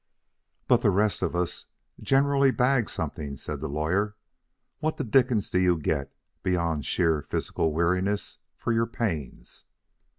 "But 0.67 0.81
the 0.81 0.89
rest 0.89 1.21
of 1.21 1.35
us 1.35 1.67
generally 2.01 2.49
bag 2.49 2.89
something," 2.89 3.37
said 3.37 3.61
the 3.61 3.69
Lawyer. 3.69 4.15
"What 4.79 4.97
the 4.97 5.03
dickens 5.03 5.51
do 5.51 5.59
you 5.59 5.77
get 5.77 6.11
beyond 6.41 6.87
sheer 6.87 7.21
physical 7.21 7.71
weariness 7.71 8.39
for 8.57 8.73
your 8.73 8.87
pains?" 8.87 9.65